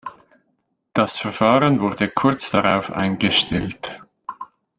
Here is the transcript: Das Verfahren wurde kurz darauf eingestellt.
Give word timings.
Das 0.93 1.19
Verfahren 1.19 1.79
wurde 1.79 2.09
kurz 2.09 2.49
darauf 2.49 2.89
eingestellt. 2.91 3.99